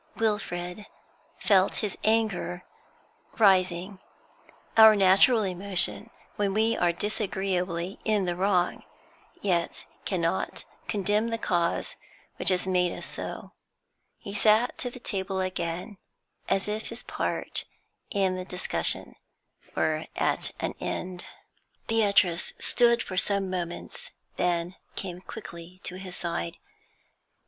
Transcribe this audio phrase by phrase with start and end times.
[0.15, 0.87] Wilfrid
[1.37, 2.65] felt his anger
[3.37, 3.99] rising
[4.75, 8.81] our natural emotion when we are disagreeably in the wrong,
[9.41, 11.97] yet cannot condemn the cause
[12.37, 13.51] which has made us so.
[14.17, 15.99] He sat to the table again,
[16.49, 17.65] as if his part
[18.09, 19.17] in the discussion
[19.75, 21.25] were at an end.
[21.85, 26.57] Beatrice stood for some moments, then came quickly to his side.